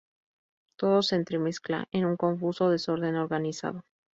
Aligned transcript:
Todo 0.77 1.03
se 1.03 1.15
entremezcla 1.15 1.87
en 1.91 2.05
un 2.05 2.17
confuso 2.17 2.71
desorden 2.71 3.17
organizado. 3.17 3.83